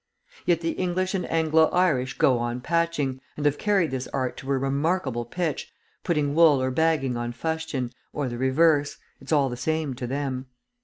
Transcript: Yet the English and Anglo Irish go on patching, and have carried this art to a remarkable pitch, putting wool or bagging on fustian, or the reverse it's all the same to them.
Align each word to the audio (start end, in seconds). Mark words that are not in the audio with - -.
Yet 0.47 0.61
the 0.61 0.71
English 0.71 1.13
and 1.13 1.29
Anglo 1.31 1.69
Irish 1.69 2.17
go 2.17 2.39
on 2.39 2.59
patching, 2.59 3.21
and 3.37 3.45
have 3.45 3.59
carried 3.59 3.91
this 3.91 4.07
art 4.07 4.35
to 4.37 4.51
a 4.51 4.57
remarkable 4.57 5.25
pitch, 5.25 5.71
putting 6.03 6.33
wool 6.33 6.59
or 6.59 6.71
bagging 6.71 7.15
on 7.17 7.31
fustian, 7.33 7.91
or 8.11 8.27
the 8.27 8.39
reverse 8.39 8.97
it's 9.19 9.31
all 9.31 9.47
the 9.47 9.55
same 9.57 9.93
to 9.93 10.07
them. 10.07 10.47